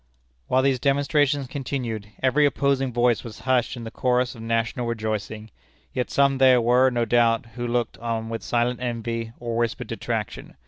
While 0.47 0.63
these 0.63 0.79
demonstrations 0.79 1.45
continued, 1.45 2.07
every 2.23 2.47
opposing 2.47 2.91
voice 2.91 3.23
was 3.23 3.41
hushed 3.41 3.77
in 3.77 3.83
the 3.83 3.91
chorus 3.91 4.33
of 4.33 4.41
national 4.41 4.87
rejoicing; 4.87 5.51
yet 5.93 6.09
some 6.09 6.39
there 6.39 6.59
were, 6.59 6.89
no 6.89 7.05
doubt, 7.05 7.45
who 7.53 7.67
looked 7.67 7.99
on 7.99 8.27
with 8.27 8.41
silent 8.41 8.79
envy 8.81 9.31
or 9.39 9.55
whispered 9.57 9.85
detraction. 9.89 10.55